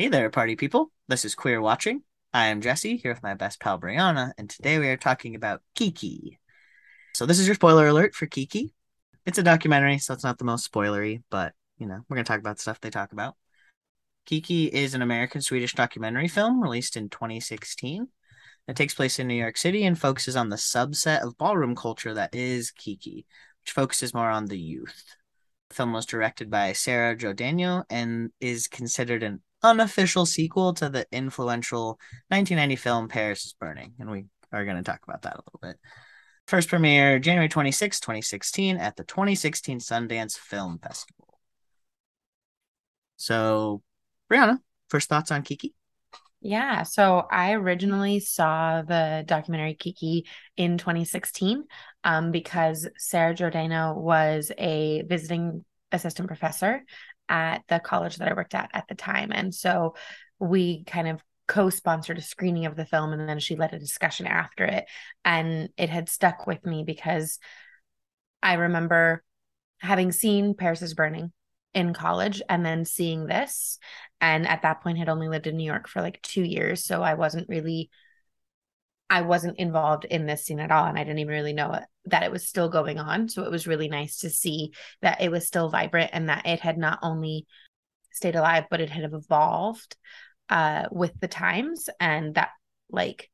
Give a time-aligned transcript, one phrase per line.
[0.00, 0.90] Hey there, party people.
[1.08, 2.02] This is Queer Watching.
[2.32, 5.60] I am Jesse, here with my best pal Brianna, and today we are talking about
[5.74, 6.40] Kiki.
[7.14, 8.72] So, this is your spoiler alert for Kiki.
[9.26, 12.28] It's a documentary, so it's not the most spoilery, but you know, we're going to
[12.32, 13.34] talk about stuff they talk about.
[14.24, 18.08] Kiki is an American Swedish documentary film released in 2016.
[18.68, 22.14] It takes place in New York City and focuses on the subset of ballroom culture
[22.14, 23.26] that is Kiki,
[23.62, 25.04] which focuses more on the youth.
[25.68, 31.06] The film was directed by Sara Jordenö and is considered an unofficial sequel to the
[31.12, 31.98] influential
[32.28, 35.60] 1990 film Paris is Burning, and we are going to talk about that a little
[35.62, 35.78] bit.
[36.46, 41.38] First premiere January 26, 2016, at the 2016 Sundance Film Festival.
[43.16, 43.82] So,
[44.30, 45.74] Brianna, first thoughts on Kiki?
[46.42, 51.64] Yeah, so I originally saw the documentary Kiki in 2016
[52.02, 56.82] um, because Sara Jordenö was a visiting assistant professor
[57.28, 59.30] at the college that I worked at at the time.
[59.32, 59.94] And so
[60.38, 64.26] we kind of co-sponsored a screening of the film and then she led a discussion
[64.26, 64.86] after it.
[65.24, 67.38] And it had stuck with me because
[68.42, 69.24] I remember
[69.80, 71.32] having seen Paris is Burning
[71.74, 73.78] in college and then seeing this.
[74.20, 76.84] And at that point had only lived in New York for like 2 years.
[76.84, 77.90] So I wasn't really
[79.10, 80.86] I wasn't involved in this scene at all.
[80.86, 83.28] And I didn't even really know it, that it was still going on.
[83.28, 86.60] So it was really nice to see that it was still vibrant and that it
[86.60, 87.46] had not only
[88.12, 89.96] stayed alive, but it had evolved
[90.48, 91.88] uh, with the times.
[91.98, 92.50] And that,
[92.88, 93.30] like,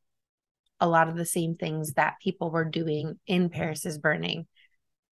[0.80, 4.46] a lot of the same things that people were doing in Paris is Burning,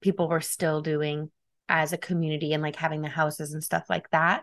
[0.01, 1.31] people were still doing
[1.69, 4.43] as a community and like having the houses and stuff like that.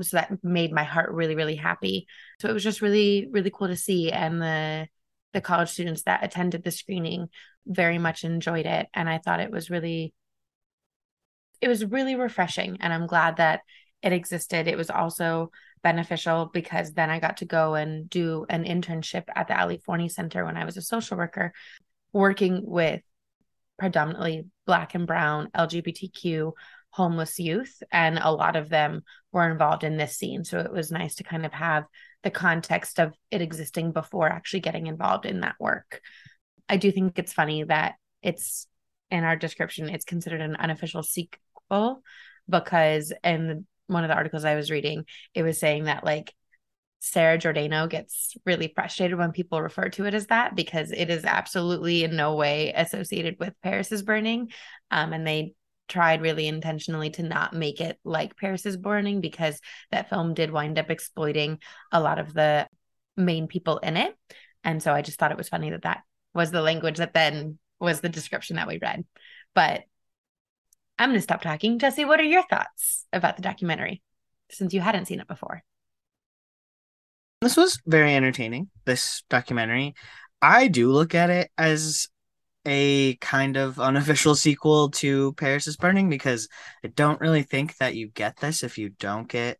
[0.00, 2.06] So that made my heart really, really happy.
[2.40, 4.10] So it was just really, really cool to see.
[4.10, 4.88] And the,
[5.36, 7.28] the college students that attended the screening
[7.66, 8.86] very much enjoyed it.
[8.94, 10.14] And i thought it was really
[11.60, 12.78] it was really refreshing.
[12.80, 13.60] And i'm glad that
[14.02, 14.66] it existed.
[14.66, 15.50] It was also
[15.82, 20.08] beneficial because then i got to go and do an internship at the ali forney
[20.08, 21.52] center when i was a social worker
[22.12, 23.02] working with
[23.78, 26.52] predominantly black and brown lgbtq
[26.96, 29.02] homeless youth and a lot of them
[29.32, 31.84] were involved in this scene so it was nice to kind of have
[32.26, 36.00] the context of it existing before actually getting involved in that work.
[36.68, 38.66] I do think it's funny that it's
[39.12, 42.02] in our description, it's considered an unofficial sequel
[42.48, 46.34] because in one of the articles I was reading, it was saying that like
[46.98, 51.24] Sara Jordenö gets really frustrated when people refer to it as that because it is
[51.24, 54.50] absolutely in no way associated with Paris is burning.
[54.90, 55.54] Um, and they
[55.88, 59.60] tried really intentionally to not make it like Paris is Burning because
[59.90, 61.58] that film did wind up exploiting
[61.92, 62.68] a lot of the
[63.16, 64.14] main people in it.
[64.64, 66.02] And so I just thought it was funny that that
[66.34, 69.04] was the language that then was the description that we read.
[69.54, 69.82] But
[70.98, 71.78] I'm going to stop talking.
[71.78, 74.02] Jesse, what are your thoughts about the documentary
[74.50, 75.62] since you hadn't seen it before?
[77.40, 79.94] This was very entertaining, this documentary.
[80.40, 82.08] I do look at it as
[82.66, 86.48] a kind of unofficial sequel to Paris is Burning because
[86.84, 89.58] I don't really think that you get this if you don't get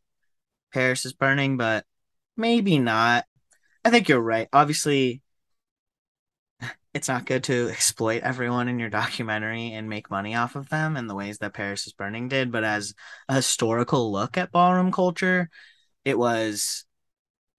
[0.72, 1.84] Paris is Burning, but
[2.36, 3.24] maybe not.
[3.84, 4.48] I think you're right.
[4.52, 5.22] Obviously,
[6.92, 10.96] it's not good to exploit everyone in your documentary and make money off of them
[10.96, 12.94] in the ways that Paris is Burning did, but as
[13.28, 15.50] a historical look at ballroom culture,
[16.04, 16.84] it was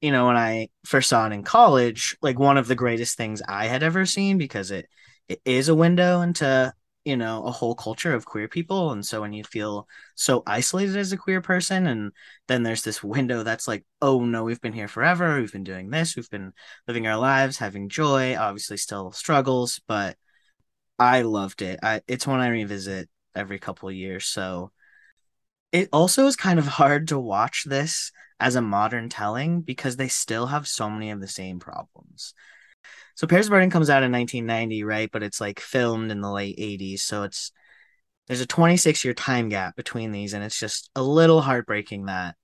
[0.02, 3.42] you know when I first saw it in college, like one of the greatest things
[3.48, 4.88] I had ever seen because it
[5.30, 6.74] it is a window into
[7.06, 8.92] you know a whole culture of queer people.
[8.92, 12.12] And so when you feel so isolated as a queer person and
[12.48, 15.40] then there's this window that's like oh no we've been here forever.
[15.40, 16.16] We've been doing this.
[16.16, 16.54] We've been
[16.88, 20.18] living our lives having joy obviously still struggles but
[21.00, 21.80] i loved it.
[21.84, 24.26] I, it's one i revisit every couple years.
[24.26, 24.72] So
[25.72, 30.08] it also is kind of hard to watch this as a modern telling because they
[30.08, 32.34] still have so many of the same problems
[33.18, 35.10] so Paris Burning comes out in 1990, right?
[35.12, 37.52] But it's like filmed in the late 80s, so it's
[38.28, 42.36] there's a 26 year time gap between these, and it's just a little heartbreaking that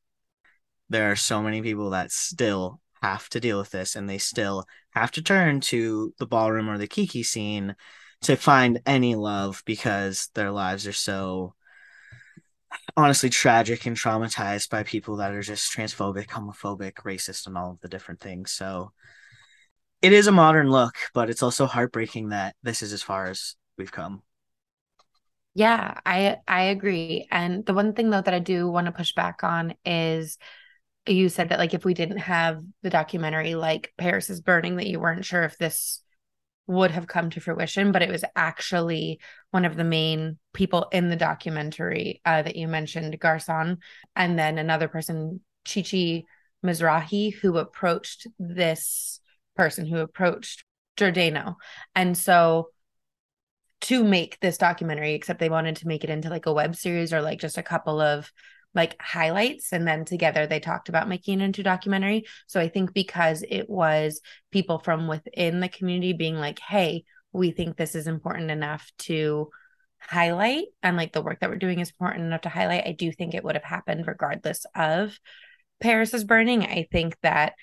[0.90, 4.66] there are so many people that still have to deal with this, and they still
[4.96, 7.76] have to turn to the ballroom or the kiki scene
[8.22, 11.54] to find any love because their lives are so
[12.98, 17.80] honestly tragic and traumatized by people that are just transphobic, homophobic, racist, and all of
[17.82, 18.52] the different things.
[18.52, 18.92] So
[20.04, 23.56] it is a modern look, but it's also heartbreaking that this is as far as
[23.78, 24.22] we've come.
[25.56, 27.28] Yeah, I I agree.
[27.32, 30.38] And the one thing though that I do want to push back on is
[31.08, 34.88] you said that like if we didn't have the documentary like Paris is burning that
[34.88, 36.02] you weren't sure if this
[36.68, 39.22] would have come to fruition, but it was actually
[39.52, 43.78] one of the main people in the documentary uh, that you mentioned, Garcon,
[44.16, 46.26] and then another person, Chichi
[46.66, 49.22] Mizrahi who approached this
[49.56, 50.64] person who approached
[50.98, 51.56] Jordenö.
[51.96, 52.70] And so
[53.82, 57.14] to make this documentary, except they wanted to make it into like a web series
[57.14, 58.32] or like just a couple of
[58.76, 62.68] like highlights and then together they talked about making it into a documentary so i
[62.68, 64.22] think because it was
[64.52, 69.50] people from within the community being like hey we think this is important enough to
[70.00, 73.12] highlight and like the work that we're doing is important enough to highlight i do
[73.12, 75.18] think it would have happened regardless of
[75.80, 77.54] paris is burning i think that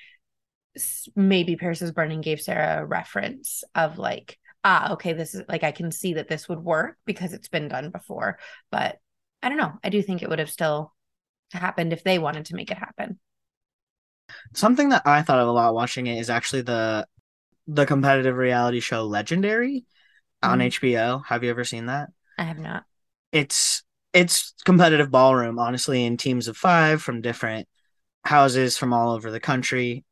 [1.16, 5.72] maybe is burning gave sarah a reference of like ah, okay, this is like I
[5.72, 8.38] can see that this would work because it's been done before.
[8.70, 8.98] But
[9.42, 9.72] I don't know.
[9.82, 10.94] I do think it would have still
[11.52, 13.18] happened if they wanted to make it happen.
[14.54, 17.06] Something that I thought of a lot watching it is actually the
[17.66, 19.84] the competitive reality show Legendary
[20.42, 20.50] mm-hmm.
[20.50, 21.24] on HBO.
[21.26, 22.10] Have you ever seen that?
[22.38, 22.84] I have not.
[23.32, 23.82] It's
[24.12, 27.68] it's competitive ballroom, honestly, in teams of five from different
[28.24, 30.04] houses from all over the country.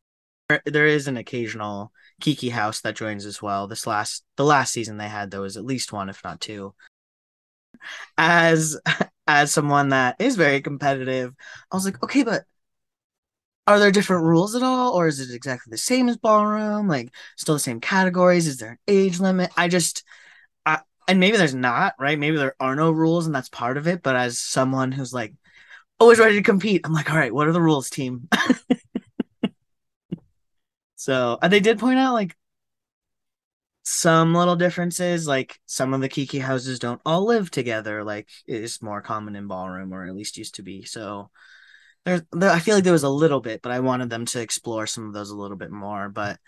[0.48, 1.92] There, is an occasional
[2.22, 3.68] Kiki House that joins as well.
[3.68, 6.74] This last the last season they had there was at least one, if not two.
[8.16, 8.80] As
[9.26, 11.34] as someone that is very competitive,
[11.70, 12.44] I was like, okay, but
[13.66, 16.88] are there different rules at all, or is it exactly the same as ballroom?
[16.88, 18.46] Like, still the same categories?
[18.46, 19.50] Is there an age limit?
[19.54, 20.02] I just,
[20.64, 22.18] I, and maybe there's not, right?
[22.18, 24.02] Maybe there are no rules, and that's part of it.
[24.02, 25.34] But as someone who's like
[26.00, 28.28] always ready to compete, I'm like, all right, what are the rules, team?
[30.98, 32.36] So uh, they did point out like
[33.84, 38.82] some little differences, like some of the Kiki houses don't all live together, like is
[38.82, 40.82] more common in ballroom, or at least used to be.
[40.82, 41.30] So
[42.04, 44.40] there's, there, I feel like there was a little bit, but I wanted them to
[44.40, 46.08] explore some of those a little bit more.
[46.08, 46.40] But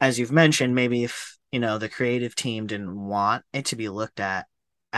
[0.00, 3.88] as you've mentioned, maybe if you know the creative team didn't want it to be
[3.88, 4.46] looked at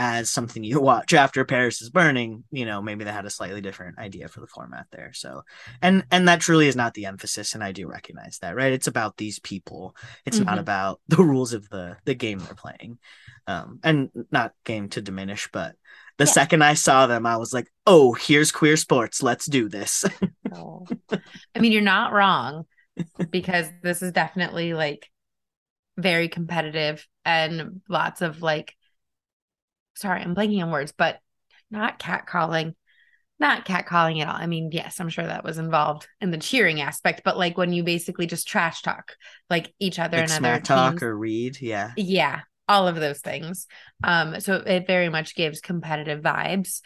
[0.01, 3.59] as something you watch after Paris is burning, you know, maybe they had a slightly
[3.59, 5.11] different idea for the format there.
[5.13, 5.41] So,
[5.81, 8.71] and and that truly is not the emphasis, and I do recognize that, right?
[8.71, 9.97] It's about these people.
[10.25, 10.45] It's mm-hmm.
[10.45, 12.97] not about the rules of the the game they're playing,
[13.45, 15.75] um, and not game to diminish, but
[16.17, 16.31] the yeah.
[16.31, 19.21] second I saw them, I was like, oh, here's queer sports.
[19.21, 20.05] Let's do this.
[20.53, 20.87] oh.
[21.53, 22.63] I mean, you're not wrong
[23.29, 25.09] because this is definitely like
[25.97, 28.75] very competitive and lots of like
[29.99, 31.19] sorry, I'm blanking on words, but
[31.69, 32.75] not catcalling,
[33.39, 34.35] not catcalling at all.
[34.35, 37.73] I mean, yes, I'm sure that was involved in the cheering aspect, but like when
[37.73, 39.15] you basically just trash talk
[39.49, 43.19] like each other like and other talk teams, or read, yeah, yeah, all of those
[43.19, 43.67] things.
[44.03, 46.81] Um, so it very much gives competitive vibes,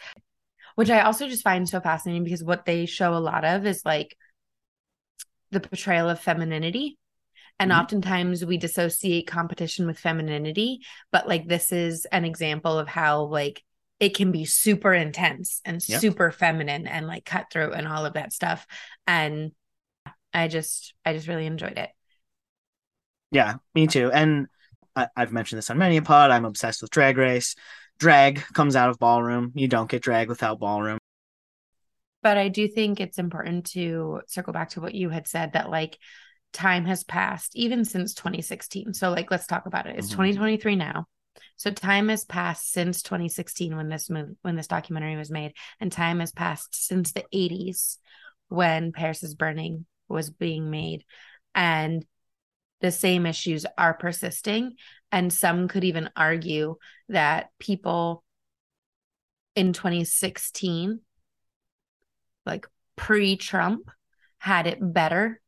[0.74, 3.82] which I also just find so fascinating because what they show a lot of is
[3.84, 4.16] like
[5.50, 6.98] the portrayal of femininity
[7.58, 7.80] and mm-hmm.
[7.80, 10.80] oftentimes we dissociate competition with femininity
[11.12, 13.62] but like this is an example of how like
[14.00, 16.00] it can be super intense and yep.
[16.00, 18.66] super feminine and like cutthroat and all of that stuff.
[19.06, 19.52] And
[20.32, 21.90] i just i just really enjoyed it.
[23.30, 24.10] Yeah me too.
[24.12, 24.46] And
[24.96, 26.30] I, have mentioned this on many a pod.
[26.30, 27.56] I'm obsessed with drag race.
[27.98, 29.52] Drag comes out of ballroom.
[29.54, 30.98] You don't get drag without ballroom.
[32.22, 35.70] But i do think it's important to circle back to what you had said that
[35.70, 35.98] like
[36.54, 39.96] time has passed even since 2016 so like let's talk about it.
[39.96, 40.22] It's mm-hmm.
[40.22, 41.06] 2023 now.
[41.56, 45.90] So time has passed since 2016 when this movie when this documentary was made and
[45.90, 47.98] time has passed since the 80s
[48.48, 51.04] when paris is burning was being made.
[51.54, 52.04] And
[52.80, 54.74] the same issues are persisting
[55.10, 56.76] and some could even argue
[57.08, 58.24] that people
[59.56, 61.00] in 2016
[62.44, 63.90] like pre-trump
[64.38, 65.40] had it better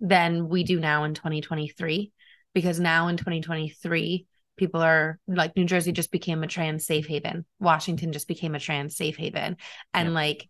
[0.00, 2.12] than we do now in 2023
[2.54, 4.26] because now in 2023
[4.56, 7.44] people are like New Jersey just became a trans safe haven.
[7.60, 9.56] Washington just became a trans safe haven.
[9.92, 10.14] And yeah.
[10.14, 10.48] like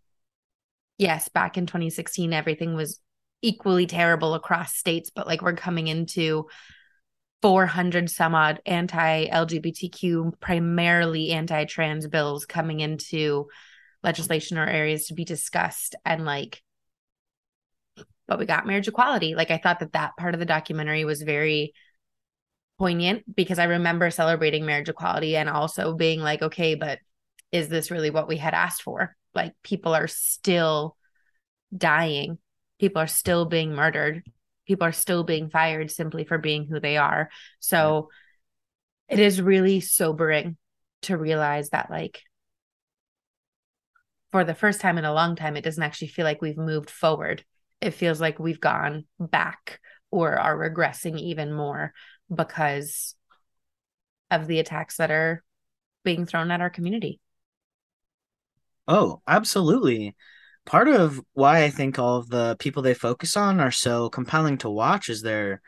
[0.97, 2.99] yes, back in 2016 everything was
[3.41, 6.47] equally terrible across states, but like we're coming into
[7.41, 13.47] 400 some odd anti LGBTQ, primarily anti trans bills coming into
[14.03, 15.95] legislation or areas to be discussed.
[16.05, 16.61] And like,
[18.27, 19.35] but we got marriage equality.
[19.35, 21.73] Like I thought that that part of the documentary was very
[22.77, 26.99] poignant because I remember celebrating marriage equality and also being like, okay, but
[27.51, 29.15] is this really what we had asked for?
[29.33, 30.95] Like people are still
[31.75, 32.37] dying,
[32.79, 34.23] people are still being murdered,
[34.67, 37.29] people are still being fired simply for being who they are.
[37.59, 38.09] So
[39.07, 40.57] it is really sobering
[41.03, 42.21] to realize that like
[44.31, 46.89] for the first time in a long time, it doesn't actually feel like we've moved
[46.89, 47.45] forward
[47.81, 49.79] it feels like we've gone back
[50.11, 51.93] or are regressing even more
[52.33, 53.15] because
[54.31, 55.43] of the attacks that are
[56.03, 57.19] being thrown at our community.
[58.87, 60.15] Oh, absolutely.
[60.67, 64.59] part of why I think all of the people they focus on are so compelling
[64.59, 65.61] to watch is their,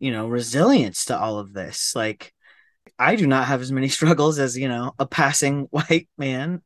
[0.00, 1.94] you know, resilience to all of this.
[1.96, 2.34] Like,
[2.98, 6.62] I do not have as many struggles as, you know, a passing white man.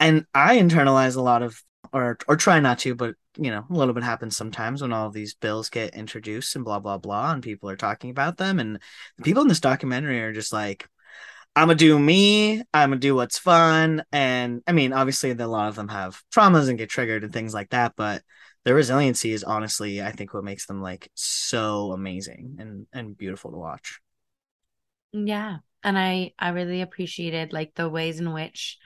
[0.00, 3.72] And I internalize a lot of or or try not to, but you know, a
[3.74, 7.42] little bit happens sometimes when all these bills get introduced and blah blah blah and
[7.42, 8.78] people are talking about them and
[9.16, 10.88] the people in this documentary are just like
[11.56, 12.62] I'm gonna do me.
[12.72, 16.68] I'm gonna do what's fun, and I mean, obviously, a lot of them have traumas
[16.68, 17.94] and get triggered and things like that.
[17.96, 18.22] But
[18.64, 23.50] their resiliency is honestly, I think, what makes them like so amazing and and beautiful
[23.50, 24.00] to watch.
[25.12, 28.78] Yeah, and I I really appreciated like the ways in which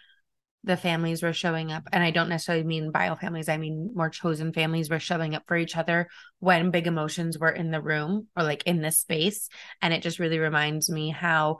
[0.64, 4.08] the families were showing up and i don't necessarily mean bio families i mean more
[4.08, 6.08] chosen families were showing up for each other
[6.42, 9.48] when big emotions were in the room or like in this space.
[9.80, 11.58] And it just really reminds me how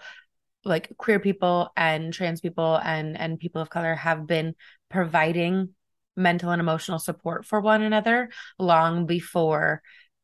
[0.64, 4.56] like queer people and trans people and and people of color have been
[4.90, 5.68] providing
[6.16, 9.82] mental and emotional support for one another long before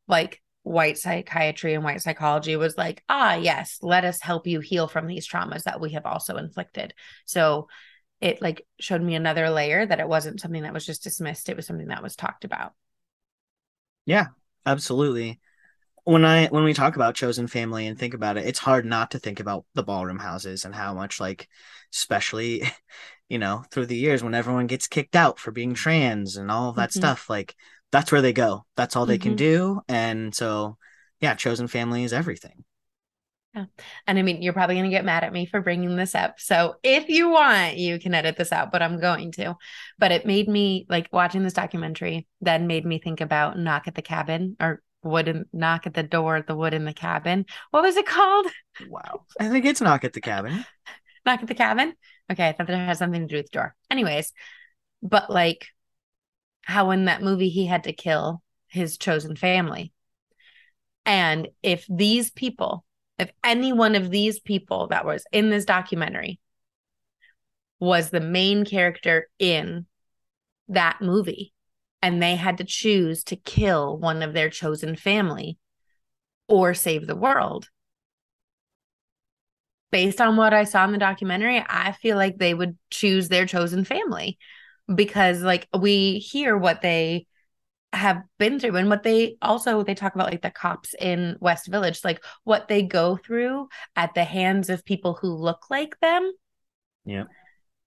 [0.09, 4.89] like white psychiatry and white psychology was like ah yes let us help you heal
[4.89, 6.93] from these traumas that we have also inflicted.
[7.25, 7.69] So
[8.21, 11.49] it like showed me another layer that it wasn't something that was just dismissed.
[11.49, 12.73] It was something that was talked about.
[14.05, 14.27] Yeah
[14.65, 15.39] absolutely.
[16.03, 19.11] When I when we talk about chosen family and think about it, it's hard not
[19.11, 21.47] to think about the ballroom houses and how much like
[21.93, 22.63] especially
[23.29, 26.73] you know through the years when everyone gets kicked out for being trans and all
[26.73, 26.99] that mm-hmm.
[26.99, 27.55] stuff like
[27.91, 28.65] that's where they go.
[28.75, 29.29] That's all they mm-hmm.
[29.29, 29.81] can do.
[29.87, 30.77] And so
[31.21, 32.63] yeah chosen family is everything
[33.55, 33.65] yeah.
[34.05, 36.39] And I mean, you're probably going to get mad at me for bringing this up.
[36.39, 39.55] So if you want, you can edit this out, but I'm going to.
[39.97, 43.95] But it made me like watching this documentary, then made me think about Knock at
[43.95, 47.45] the Cabin or wooden knock at the door, the wood in the cabin.
[47.71, 48.47] What was it called?
[48.87, 49.25] Wow.
[49.39, 50.65] I think it's knock at the cabin.
[51.25, 51.93] knock at the cabin.
[52.31, 53.75] Okay, I thought that it had something to do with the door.
[53.89, 54.31] Anyways,
[55.01, 55.67] but like
[56.61, 59.91] how in that movie he had to kill his chosen family.
[61.05, 62.85] And if these people,
[63.19, 66.39] if any one of these people that was in this documentary
[67.79, 69.85] was the main character in
[70.69, 71.53] that movie,
[72.01, 75.57] and they had to choose to kill one of their chosen family
[76.47, 77.67] or save the world.
[79.91, 83.45] Based on what I saw in the documentary, I feel like they would choose their
[83.45, 84.37] chosen family
[84.93, 87.25] because like we hear what they
[87.91, 91.67] have been through and what they also they talk about like the cops in West
[91.67, 96.31] Village like what they go through at the hands of people who look like them.
[97.05, 97.25] Yeah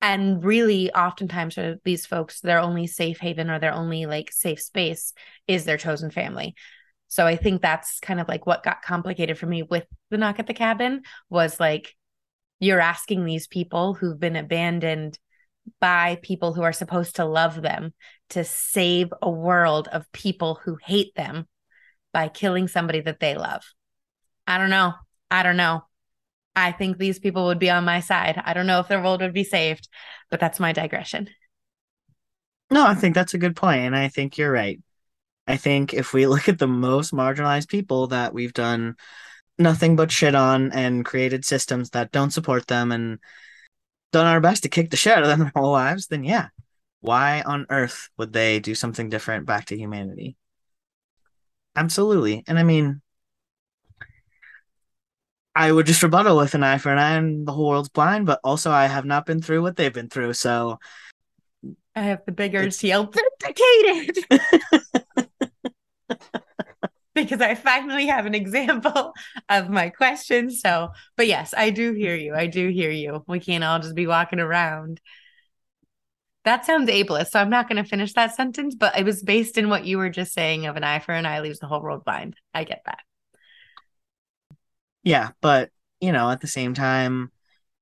[0.02, 4.60] and really oftentimes for these folks their only safe haven or their only like safe
[4.60, 5.14] space
[5.46, 6.54] is their chosen family
[7.08, 10.38] so i think that's kind of like what got complicated for me with the knock
[10.38, 11.94] at the cabin was like
[12.58, 15.18] you're asking these people who've been abandoned
[15.80, 17.94] by people who are supposed to love them
[18.30, 21.46] to save a world of people who hate them
[22.12, 23.62] by killing somebody that they love
[24.46, 24.92] i don't know
[25.30, 25.82] i don't know
[26.54, 28.40] I think these people would be on my side.
[28.44, 29.88] I don't know if their world would be saved,
[30.30, 31.30] but that's my digression.
[32.70, 34.80] No, I think that's a good point, and I think you're right.
[35.46, 38.96] I think if we look at the most marginalized people that we've done
[39.58, 43.18] nothing but shit on and created systems that don't support them and
[44.12, 46.48] done our best to kick the shit out of them their whole lives, then yeah,
[47.00, 50.36] why on earth would they do something different back to humanity?
[51.74, 52.44] Absolutely.
[52.46, 53.00] And I mean,
[55.54, 58.26] I would just rebuttal with an eye for an eye and the whole world's blind,
[58.26, 60.32] but also I have not been through what they've been through.
[60.34, 60.78] So
[61.94, 64.24] I have the bigger seal vindicated.
[67.14, 69.12] because I finally have an example
[69.48, 70.50] of my question.
[70.50, 72.34] So, but yes, I do hear you.
[72.34, 73.24] I do hear you.
[73.26, 75.00] We can't all just be walking around.
[76.44, 77.28] That sounds ableist.
[77.28, 79.98] So I'm not going to finish that sentence, but it was based in what you
[79.98, 82.34] were just saying of an eye for an eye leaves the whole world blind.
[82.52, 82.98] I get that.
[85.04, 87.30] Yeah, but you know, at the same time,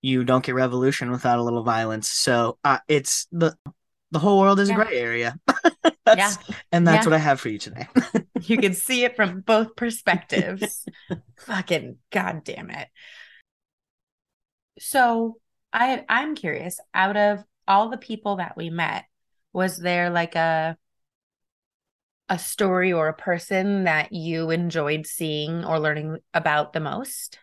[0.02, 2.08] you don't get revolution without a little violence.
[2.08, 3.56] So uh, it's the
[4.10, 4.75] the whole world is yeah.
[4.80, 5.38] a gray area.
[6.06, 6.34] yeah.
[6.72, 7.10] And that's yeah.
[7.10, 7.87] what I have for you today.
[8.42, 10.87] you can see it from both perspectives.
[11.38, 12.88] Fucking god damn it.
[14.78, 15.38] So
[15.73, 19.04] I I'm curious, out of all the people that we met,
[19.52, 20.76] was there like a
[22.28, 27.38] a story or a person that you enjoyed seeing or learning about the most?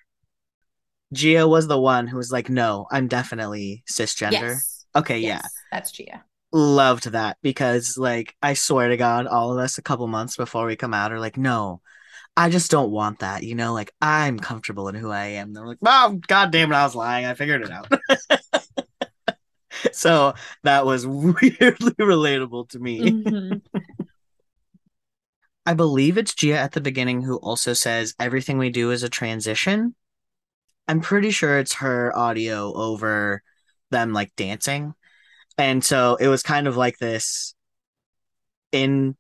[1.13, 4.85] Gia was the one who was like, "No, I'm definitely cisgender." Yes.
[4.95, 6.23] Okay, yes, yeah, that's Gia.
[6.53, 10.65] Loved that because, like, I swear to God, all of us a couple months before
[10.65, 11.81] we come out are like, "No,
[12.37, 15.53] I just don't want that." You know, like I'm comfortable in who I am.
[15.53, 17.25] They're like, "Oh, God damn it, I was lying.
[17.25, 17.91] I figured it out."
[19.91, 23.11] so that was weirdly relatable to me.
[23.11, 23.79] Mm-hmm.
[25.65, 29.09] I believe it's Gia at the beginning who also says everything we do is a
[29.09, 29.95] transition.
[30.87, 33.43] I'm pretty sure it's her audio over
[33.91, 34.93] them like dancing.
[35.57, 37.55] And so it was kind of like this
[38.71, 39.15] in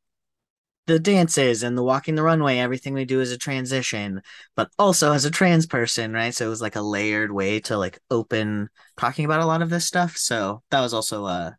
[0.87, 4.21] the dances and the walking the runway, everything we do is a transition,
[4.55, 6.33] but also as a trans person, right?
[6.33, 9.69] So it was like a layered way to like open talking about a lot of
[9.69, 10.15] this stuff.
[10.15, 11.51] So that was also a uh,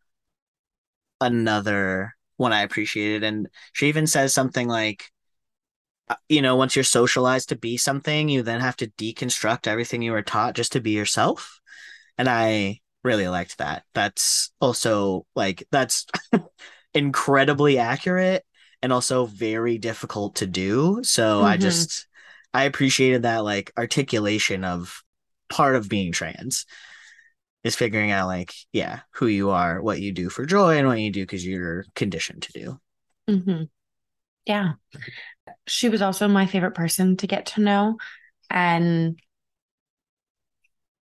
[1.20, 3.25] another one I appreciated.
[3.25, 5.11] And she even says something like,
[6.08, 10.00] uh, you know, once you're socialized to be something, you then have to deconstruct everything
[10.00, 11.61] you were taught just to be yourself.
[12.16, 13.84] And I really liked that.
[13.94, 16.06] That's also like, that's
[16.94, 18.44] incredibly accurate
[18.82, 21.00] and also very difficult to do.
[21.02, 21.46] So mm-hmm.
[21.46, 22.06] I just
[22.54, 25.02] I appreciated that like articulation of
[25.48, 26.66] part of being trans
[27.64, 31.00] is figuring out like yeah who you are, what you do for joy, and what
[31.00, 32.80] you do because you're conditioned to do.
[33.28, 33.64] Mm-hmm.
[34.46, 34.72] Yeah,
[35.66, 37.96] she was also my favorite person to get to know,
[38.50, 39.18] and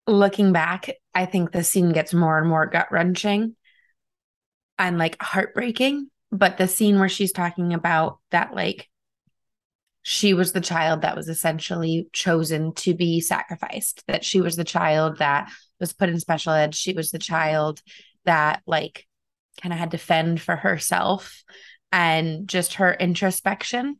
[0.06, 3.56] looking back, I think the scene gets more and more gut wrenching
[4.78, 6.10] and like heartbreaking.
[6.32, 8.88] But the scene where she's talking about that like
[10.08, 14.62] she was the child that was essentially chosen to be sacrificed that she was the
[14.62, 17.82] child that was put in special ed she was the child
[18.24, 19.04] that like
[19.60, 21.42] kind of had to fend for herself
[21.90, 23.98] and just her introspection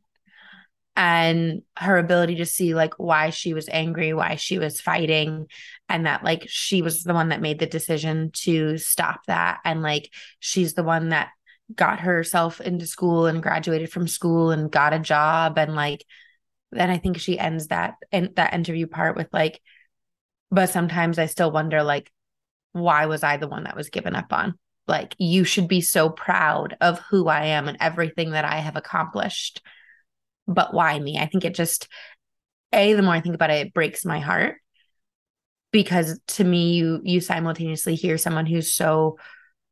[0.97, 5.47] and her ability to see like why she was angry why she was fighting
[5.89, 9.61] and that like she was the one that made the decision to stop that.
[9.65, 10.11] And like
[10.41, 11.29] she's the one that
[11.75, 15.59] got herself into school and graduated from school and got a job.
[15.59, 16.05] And like
[16.73, 19.61] then I think she ends that and that interview part with like
[20.51, 22.11] but sometimes I still wonder like
[22.73, 24.55] why was I the one that was given up on?
[24.89, 28.77] Like you should be so proud of who I am and everything that I have
[28.77, 29.61] accomplished
[30.47, 31.89] but why me I think it just
[32.73, 34.57] a the more I think about it it breaks my heart
[35.73, 39.19] because to me you you simultaneously hear someone who's so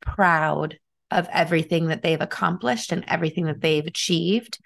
[0.01, 0.79] proud
[1.11, 4.59] of everything that they've accomplished and everything that they've achieved,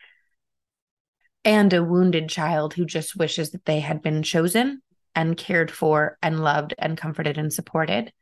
[1.44, 4.82] and a wounded child who just wishes that they had been chosen
[5.14, 8.12] and cared for and loved and comforted and supported.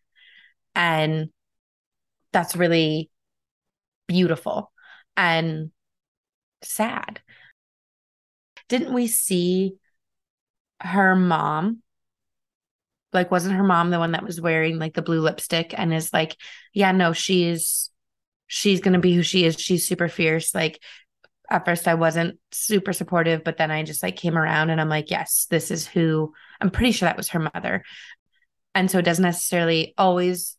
[0.74, 1.30] And
[2.32, 3.10] that's really
[4.06, 4.72] beautiful
[5.16, 5.70] and
[6.62, 7.20] sad.
[8.68, 9.76] Didn't we see
[10.80, 11.82] her mom
[13.12, 16.12] like wasn't her mom the one that was wearing like the blue lipstick and is
[16.12, 16.36] like
[16.74, 17.90] yeah no she's
[18.46, 19.60] she's to be who she is.
[19.60, 20.54] She's super fierce.
[20.54, 20.82] Like
[21.50, 24.88] at first I wasn't super supportive, but then I just like came around and I'm
[24.88, 27.84] like, yes, this is who I'm pretty sure that was her mother.
[28.74, 30.56] And so it doesn't necessarily always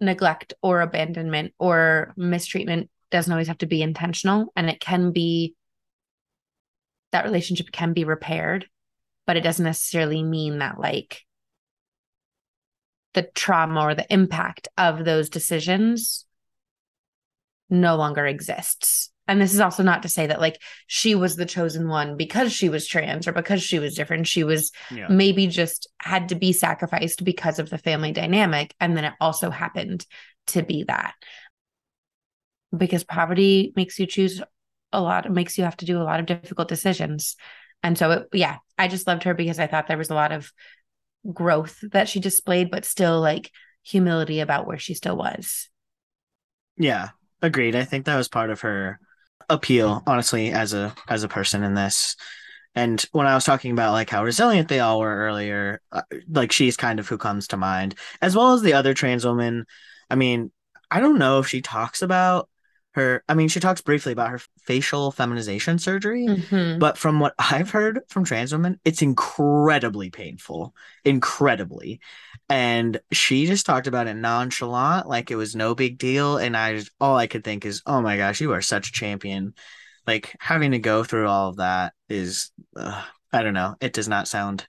[0.00, 5.54] neglect or abandonment or mistreatment doesn't always have to be intentional and it can be
[7.12, 8.66] that relationship can be repaired,
[9.26, 11.22] but it doesn't necessarily mean that like
[13.14, 16.26] the trauma or the impact of those decisions
[17.70, 19.10] no longer exists.
[19.26, 22.50] And this is also not to say that like she was the chosen one because
[22.50, 24.26] she was trans or because she was different.
[24.26, 25.06] She was yeah.
[25.08, 28.74] maybe just had to be sacrificed because of the family dynamic.
[28.80, 30.06] And then it also happened
[30.48, 31.14] to be that.
[32.74, 34.40] Because poverty makes you choose
[34.92, 37.36] a lot, it makes you have to do a lot of difficult decisions.
[37.82, 40.32] And so, it, yeah, I just loved her because I thought there was a lot
[40.32, 40.52] of
[41.32, 43.50] growth that she displayed, but still like
[43.82, 45.68] humility about where she still was.
[46.76, 47.08] Yeah,
[47.40, 47.76] Agreed.
[47.76, 48.98] I think that was part of her
[49.48, 52.16] appeal, honestly, as a as a person in this.
[52.74, 56.52] And when I was talking about like how resilient they all were earlier, uh, like
[56.52, 59.66] she's kind of who comes to mind, as well as the other trans woman.
[60.10, 60.50] I mean,
[60.90, 62.48] I don't know if she talks about
[62.92, 66.78] her i mean she talks briefly about her facial feminization surgery mm-hmm.
[66.78, 70.74] but from what i've heard from trans women it's incredibly painful
[71.08, 72.00] incredibly.
[72.50, 76.38] And she just talked about it nonchalant like it was no big deal.
[76.38, 78.92] And i just all i could think is oh my gosh you are such a
[78.92, 79.54] champion.
[80.06, 83.74] Like having to go through all of that is uh, i don't know.
[83.80, 84.66] It does not sound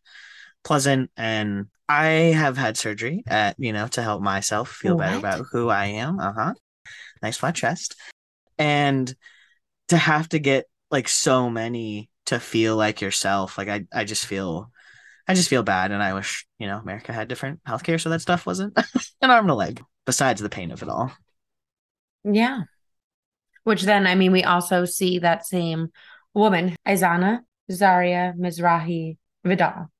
[0.64, 1.12] pleasant.
[1.16, 5.06] And i have had surgery at you know to help myself feel what?
[5.06, 6.20] better about who i am.
[6.20, 6.54] Uh-huh
[7.22, 7.96] nice flat chest.
[8.58, 9.14] And
[9.90, 14.26] to have to get like so many to feel like yourself like i i just
[14.26, 14.72] feel
[15.28, 15.92] i just feel bad.
[15.92, 18.78] And i wish you know america had different healthcare so that stuff wasn't
[19.22, 21.12] an arm and a leg besides the pain of it all.
[22.24, 22.64] Yeah.
[23.64, 25.90] Which then i mean we also see that same
[26.34, 27.40] woman izana
[27.72, 29.92] zaria mizrahi vidal.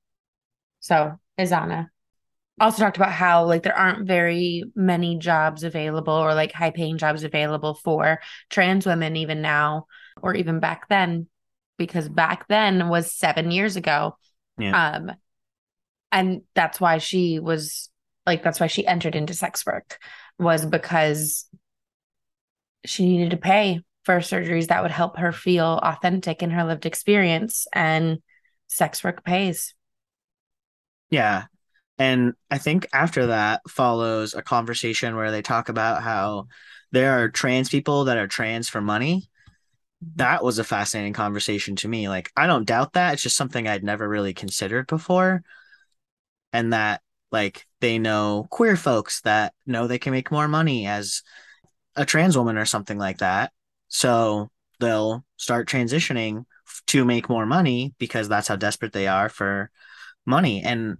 [0.80, 1.88] So izana
[2.60, 6.98] also talked about how like there aren't very many jobs available or like high paying
[6.98, 8.20] jobs available for
[8.50, 9.86] trans women even now
[10.22, 11.26] or even back then
[11.78, 14.16] because back then was 7 years ago.
[14.58, 14.94] Yeah.
[14.94, 15.12] Um
[16.12, 17.88] and that's why she was
[18.26, 19.98] like that's why she entered into sex work
[20.38, 21.46] was because
[22.84, 26.86] she needed to pay for surgeries that would help her feel authentic in her lived
[26.86, 28.18] experience and
[28.68, 29.74] sex work pays.
[31.10, 31.44] Yeah.
[32.00, 36.46] And I think after that follows a conversation where they talk about how
[36.92, 39.28] there are trans people that are trans for money.
[40.16, 42.08] That was a fascinating conversation to me.
[42.08, 43.12] Like, I don't doubt that.
[43.12, 45.42] It's just something I'd never really considered before.
[46.54, 51.22] And that, like, they know queer folks that know they can make more money as
[51.96, 53.52] a trans woman or something like that.
[53.88, 56.46] So they'll start transitioning
[56.86, 59.70] to make more money because that's how desperate they are for
[60.24, 60.62] money.
[60.62, 60.96] And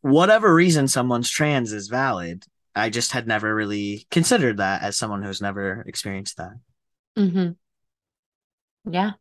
[0.00, 2.44] whatever reason someone's trans is valid.
[2.74, 6.52] I just had never really considered that as someone who's never experienced that.
[7.18, 8.92] Mm-hmm.
[8.92, 9.12] Yeah.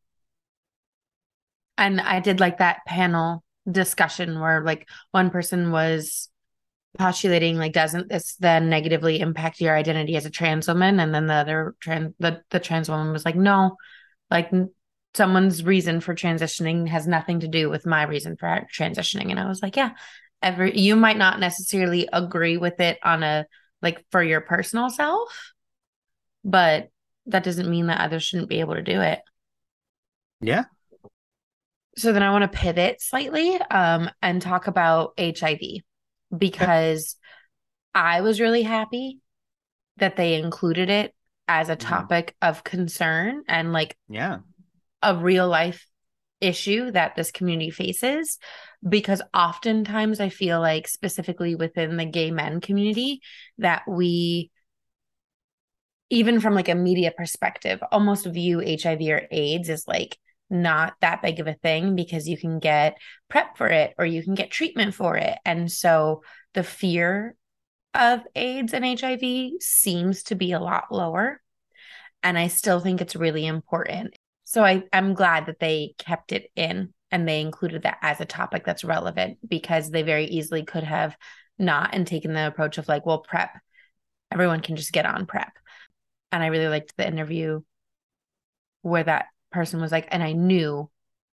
[1.78, 6.30] And I did like that panel discussion where like one person was
[6.98, 11.28] postulating like doesn't this then negatively impact your identity as a trans woman and then
[11.28, 13.76] the other trans the, the trans woman was like no
[14.32, 14.50] like
[15.14, 19.48] someone's reason for transitioning has nothing to do with my reason for transitioning and i
[19.48, 19.92] was like yeah
[20.42, 23.46] every you might not necessarily agree with it on a
[23.82, 25.54] like for your personal self
[26.44, 26.90] but
[27.26, 29.20] that doesn't mean that others shouldn't be able to do it
[30.42, 30.66] yeah
[31.98, 35.60] so then i want to pivot slightly um and talk about hiv
[36.36, 37.18] because
[37.94, 39.20] i was really happy
[39.98, 41.14] that they included it
[41.48, 41.90] as a mm-hmm.
[41.90, 42.50] topic mm.
[42.50, 44.38] of concern and like yeah
[45.02, 45.89] a real life
[46.42, 48.38] issue that this community faces
[48.88, 53.22] because oftentimes I feel like specifically within the gay men community
[53.58, 54.52] that we
[56.10, 60.18] even from like a media perspective almost view HIV or AIDS as like
[60.50, 62.98] not that big of a thing because you can get
[63.30, 65.38] prep for it or you can get treatment for it.
[65.46, 66.24] And so
[66.54, 67.36] the fear
[67.94, 71.42] of AIDS and HIV seems to be a lot lower.
[72.24, 74.16] And I still think it's really important
[74.50, 78.26] so I, I'm glad that they kept it in and they included that as a
[78.26, 81.16] topic that's relevant because they very easily could have
[81.60, 83.52] not and taken the approach of like, well, prep,
[84.32, 85.52] everyone can just get on prep.
[86.32, 87.62] And I really liked the interview
[88.82, 90.90] where that person was like, and I knew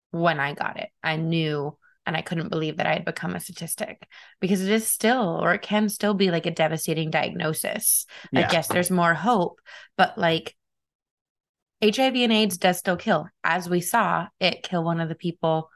[0.10, 3.40] when I got it, I knew and I couldn't believe that I had become a
[3.40, 4.08] statistic
[4.42, 8.08] because it is still, or it can still be like a devastating diagnosis.
[8.32, 8.48] Yeah.
[8.48, 9.62] I guess there's more hope,
[9.98, 10.56] but like
[11.84, 13.28] HIV and AIDS does still kill.
[13.44, 15.70] As we saw, it kill one of the people,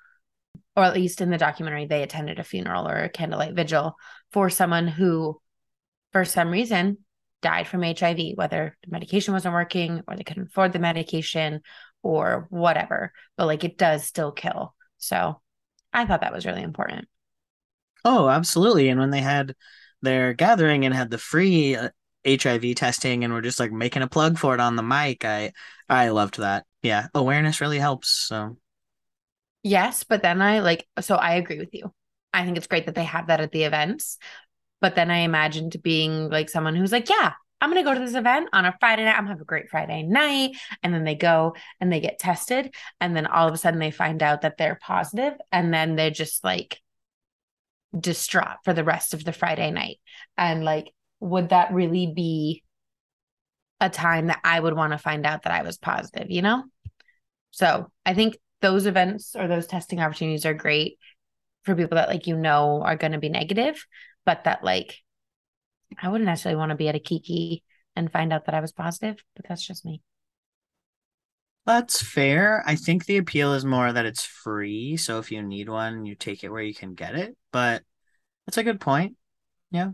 [0.76, 3.96] or at least in the documentary, they attended a funeral or a candlelight vigil
[4.32, 5.41] for someone who,
[6.13, 7.00] for some reason,
[7.41, 11.62] died from HIV, whether the medication wasn't working or they couldn't afford the medication
[12.04, 13.12] or whatever.
[13.36, 14.74] But like it does still kill.
[14.98, 15.41] So
[15.93, 17.08] I thought that was really important.
[18.06, 18.89] Oh, absolutely.
[18.89, 19.56] And when they had
[20.02, 21.89] their gathering and had the free uh,
[22.28, 25.26] HIV testing and we're just like making a plug for it on the mic.
[25.26, 25.54] I
[25.90, 26.66] I loved that.
[26.84, 28.10] Yeah, awareness really helps.
[28.10, 28.58] So
[29.63, 31.94] Yes, but then I like so I agree with you.
[32.34, 34.18] I think it's great that they have that at the events.
[34.80, 38.13] But then I imagined being like someone who's like, yeah, I'm gonna go to this
[38.16, 39.16] event on a Friday night.
[39.16, 40.56] I'm gonna have a great Friday night.
[40.84, 42.74] And then they go and they get tested.
[43.02, 46.12] And then all of a sudden they find out that they're positive, And then they're
[46.12, 46.80] just like
[47.98, 50.00] distraught for the rest of the Friday night.
[50.38, 52.63] And like would that really be
[53.80, 56.63] a time that I would want to find out that I was positive, you know?
[57.51, 60.97] So I think those events or those testing opportunities are great
[61.63, 63.86] for people that like you know are going to be negative,
[64.25, 64.97] but that like
[66.01, 67.63] I wouldn't necessarily want to be at a Kiki
[67.95, 70.01] and find out that I was positive, but that's just me.
[71.65, 72.63] That's fair.
[72.65, 74.95] I think the appeal is more that it's free.
[74.95, 77.36] So if you need one, you take it where you can get it.
[77.51, 77.84] But
[78.45, 79.17] that's a good point.
[79.71, 79.91] Yeah.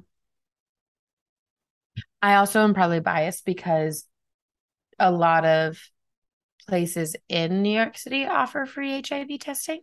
[2.24, 4.06] I also am probably biased because
[4.98, 5.78] a lot of
[6.70, 9.82] places in New York City offer free HIV testing.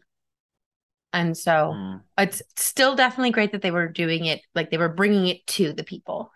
[1.13, 2.01] And so mm.
[2.17, 5.75] it's still definitely great that they were doing it, like they were bringing it to
[5.75, 6.33] the people.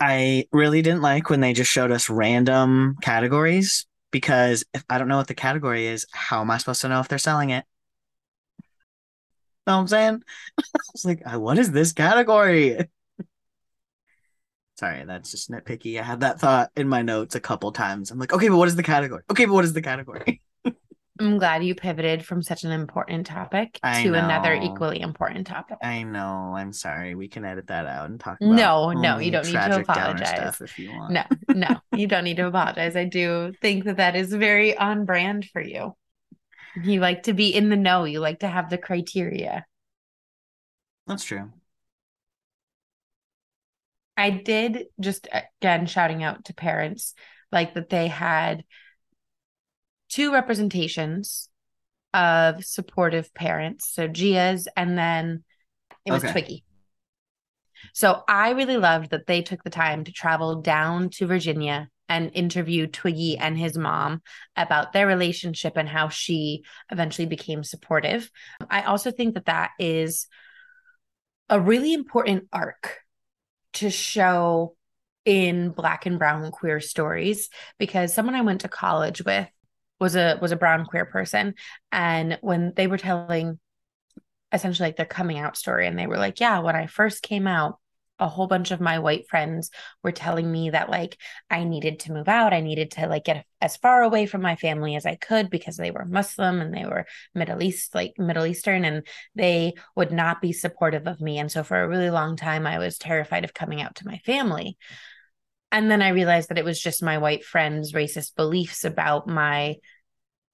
[0.00, 5.08] I really didn't like when they just showed us random categories because if I don't
[5.08, 7.64] know what the category is, how am I supposed to know if they're selling it?
[9.66, 10.22] Know what I'm saying?
[10.58, 12.86] I was like, what is this category?
[14.76, 16.00] Sorry, that's just nitpicky.
[16.00, 18.10] I had that thought in my notes a couple times.
[18.10, 19.22] I'm like, okay, but what is the category?
[19.30, 20.42] Okay, but what is the category?
[21.20, 25.78] I'm glad you pivoted from such an important topic I to another equally important topic.
[25.80, 26.54] I know.
[26.56, 27.14] I'm sorry.
[27.14, 30.60] We can edit that out and talk about No, no, you don't need to apologize.
[30.60, 31.12] if you want.
[31.12, 32.96] No, no, you don't need to apologize.
[32.96, 35.94] I do think that that is very on brand for you.
[36.82, 39.64] You like to be in the know, you like to have the criteria.
[41.06, 41.52] That's true.
[44.16, 47.14] I did just again shouting out to parents
[47.50, 48.64] like that they had
[50.08, 51.48] two representations
[52.12, 53.92] of supportive parents.
[53.92, 55.44] So Gia's and then
[56.04, 56.32] it was Okay.
[56.32, 56.64] Twiggy.
[57.92, 62.30] So I really loved that they took the time to travel down to Virginia and
[62.34, 64.22] interview Twiggy and his mom
[64.56, 68.30] about their relationship and how she eventually became supportive.
[68.70, 70.26] I also think that that is
[71.48, 73.03] a really important arc
[73.74, 74.76] to show
[75.24, 79.48] in black and brown queer stories because someone I went to college with
[80.00, 81.54] was a was a brown queer person.
[81.92, 83.58] And when they were telling
[84.52, 87.48] essentially like their coming out story and they were like yeah when I first came
[87.48, 87.78] out
[88.18, 89.70] a whole bunch of my white friends
[90.02, 91.18] were telling me that like
[91.50, 92.52] I needed to move out.
[92.52, 95.76] I needed to like get as far away from my family as I could because
[95.76, 100.40] they were Muslim and they were Middle East like Middle Eastern and they would not
[100.40, 101.38] be supportive of me.
[101.38, 104.18] And so for a really long time I was terrified of coming out to my
[104.18, 104.78] family.
[105.72, 109.76] And then I realized that it was just my white friends' racist beliefs about my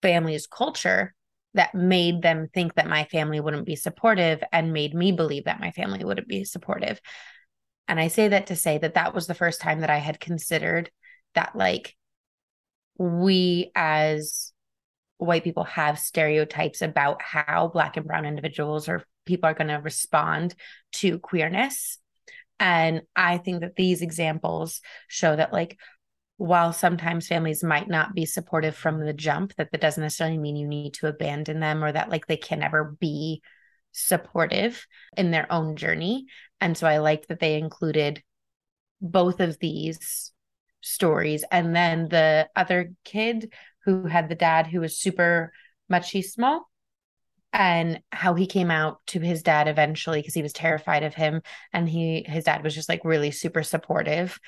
[0.00, 1.14] family's culture
[1.54, 5.60] that made them think that my family wouldn't be supportive and made me believe that
[5.60, 7.00] my family wouldn't be supportive.
[7.90, 10.20] And I say that to say that that was the first time that I had
[10.20, 10.92] considered
[11.35, 11.96] that, like,
[12.96, 14.53] we as
[15.18, 19.74] white people have stereotypes about how Black and Brown individuals or people are going to
[19.74, 20.55] respond
[20.92, 21.98] to queerness.
[22.61, 25.76] And I think that these examples show that, like,
[26.37, 30.55] while sometimes families might not be supportive from the jump, that that doesn't necessarily mean
[30.55, 33.42] you need to abandon them or that, like, they can never be
[33.90, 36.26] supportive in their own journey.
[36.60, 38.22] And so I like that they included
[39.00, 40.32] both of these
[40.80, 41.44] stories.
[41.50, 43.52] And then the other kid
[43.84, 45.52] who had the dad who was super
[45.90, 46.60] machismo
[47.52, 51.42] and how he came out to his dad eventually because he was terrified of him
[51.72, 54.38] and he his dad was just like really super supportive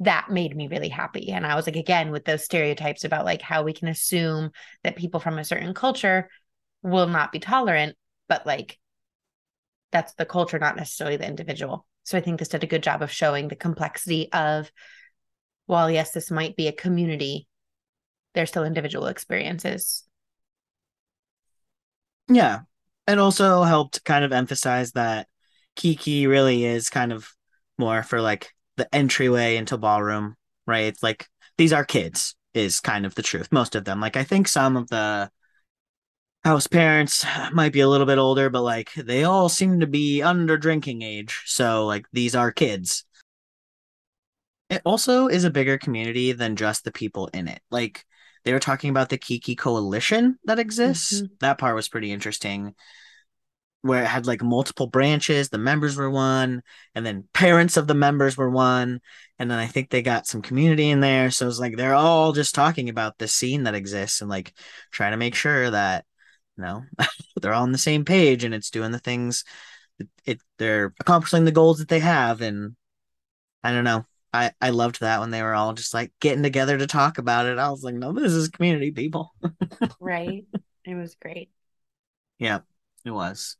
[0.00, 3.40] that made me really happy and i was like again with those stereotypes about like
[3.40, 4.50] how we can assume
[4.84, 6.28] that people from a certain culture
[6.82, 7.96] will not be tolerant
[8.28, 8.78] but like
[9.92, 13.02] that's the culture not necessarily the individual so i think this did a good job
[13.02, 14.70] of showing the complexity of
[15.66, 17.46] while yes this might be a community
[18.34, 20.04] they're still individual experiences
[22.30, 22.60] Yeah.
[23.06, 25.26] It also helped kind of emphasize that
[25.76, 27.28] Kiki really is kind of
[27.76, 30.96] more for like the entryway into ballroom, right?
[31.02, 31.26] Like
[31.58, 33.48] these are kids is kind of the truth.
[33.50, 34.00] Most of them.
[34.00, 35.30] Like I think some of the
[36.44, 40.22] house parents might be a little bit older, but like they all seem to be
[40.22, 41.42] under drinking age.
[41.46, 43.04] So like these are kids.
[44.68, 47.60] It also is a bigger community than just the people in it.
[47.70, 48.04] Like
[48.44, 51.20] they were talking about the Kiki coalition that exists.
[51.20, 51.28] Mhm.
[51.40, 52.74] That part was pretty interesting.
[53.82, 56.62] Where it had like multiple branches, the members were one,
[56.94, 59.00] and then parents of the members were one,
[59.38, 61.30] and then I think they got some community in there.
[61.30, 64.52] So it's like they're all just talking about the scene that exists and like
[64.90, 66.04] trying to make sure that
[66.60, 66.84] know
[67.40, 69.44] they're all on the same page and it's doing the things
[70.24, 72.74] it they're accomplishing the goals that they have and
[73.62, 74.06] I don't know.
[74.32, 77.46] I I loved that when they were all just like getting together to talk about
[77.46, 77.58] it.
[77.58, 79.32] I was like, no, this is community people.
[80.00, 80.44] right
[80.84, 81.50] it was great
[82.38, 82.60] Yeah,
[83.04, 83.56] it was.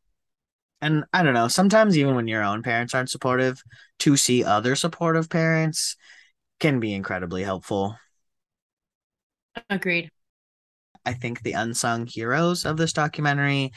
[0.80, 3.62] And I don't know, sometimes even when your own parents aren't supportive,
[4.00, 5.96] to see other supportive parents
[6.60, 7.96] can be incredibly helpful.
[9.70, 10.10] agreed
[11.06, 13.72] I think the unsung heroes of this documentary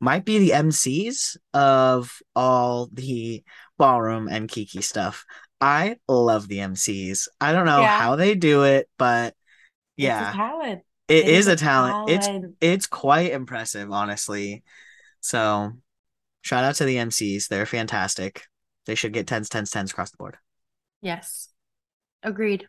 [0.00, 3.42] might be the MCs of all the
[3.78, 5.24] ballroom and Kiki stuff.
[5.60, 7.28] I love the MCs.
[7.40, 7.98] I don't know Yeah.
[7.98, 9.34] how they do it, but
[9.98, 11.96] it's a yeah, talent it It is a talent.
[12.08, 12.28] It's
[12.60, 14.62] it's quite impressive, honestly.
[15.20, 15.72] So
[16.42, 17.48] shout out to the MCs.
[17.48, 18.44] They're fantastic.
[18.86, 20.38] They should get tens, tens, tens across the board.
[21.00, 21.48] yes
[22.22, 22.68] agreed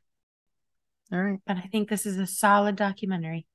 [1.11, 1.39] All right.
[1.45, 3.45] but i think this is a solid documentary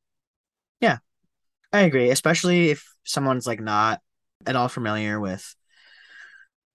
[1.73, 4.01] I agree, especially if someone's like not
[4.47, 5.55] at all familiar with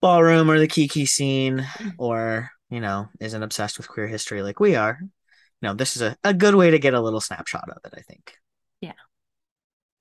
[0.01, 1.93] ballroom or the Kiki scene mm.
[1.97, 4.97] or, you know, isn't obsessed with queer history like we are.
[5.01, 5.09] You
[5.69, 8.01] know, this is a, a good way to get a little snapshot of it, I
[8.01, 8.35] think.
[8.81, 8.93] Yeah.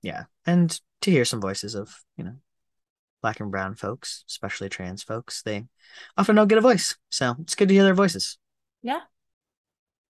[0.01, 0.25] Yeah.
[0.45, 2.35] And to hear some voices of, you know,
[3.21, 5.65] black and brown folks, especially trans folks, they
[6.17, 6.95] often don't get a voice.
[7.09, 8.37] So it's good to hear their voices.
[8.81, 9.01] yeah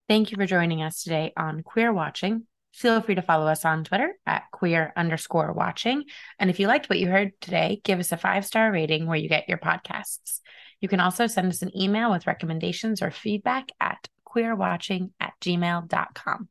[0.07, 3.85] thank you for joining us today on queer watching Feel free to follow us on
[3.85, 6.03] Twitter at queer underscore watching.
[6.37, 9.17] And if you liked what you heard today, give us a five star rating where
[9.17, 10.41] you get your podcasts.
[10.81, 16.49] You can also send us an email with recommendations or feedback at queerwatching at gmail.com.